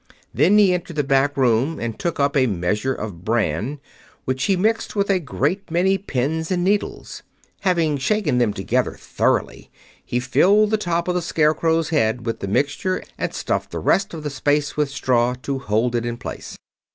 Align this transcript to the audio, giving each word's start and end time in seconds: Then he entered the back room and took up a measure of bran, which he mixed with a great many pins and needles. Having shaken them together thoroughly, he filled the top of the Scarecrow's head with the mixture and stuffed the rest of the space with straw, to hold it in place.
Then 0.33 0.57
he 0.57 0.73
entered 0.73 0.95
the 0.95 1.03
back 1.03 1.37
room 1.37 1.79
and 1.79 1.99
took 1.99 2.19
up 2.19 2.35
a 2.35 2.47
measure 2.47 2.95
of 2.95 3.23
bran, 3.23 3.79
which 4.25 4.45
he 4.45 4.55
mixed 4.55 4.95
with 4.95 5.11
a 5.11 5.19
great 5.19 5.69
many 5.69 5.99
pins 5.99 6.49
and 6.49 6.63
needles. 6.63 7.21
Having 7.59 7.99
shaken 7.99 8.39
them 8.39 8.51
together 8.51 8.93
thoroughly, 8.95 9.69
he 10.03 10.19
filled 10.19 10.71
the 10.71 10.77
top 10.77 11.07
of 11.07 11.13
the 11.13 11.21
Scarecrow's 11.21 11.89
head 11.89 12.25
with 12.25 12.39
the 12.39 12.47
mixture 12.47 13.03
and 13.19 13.31
stuffed 13.31 13.69
the 13.69 13.77
rest 13.77 14.15
of 14.15 14.23
the 14.23 14.31
space 14.31 14.75
with 14.75 14.89
straw, 14.89 15.35
to 15.43 15.59
hold 15.59 15.93
it 15.95 16.03
in 16.03 16.17
place. 16.17 16.57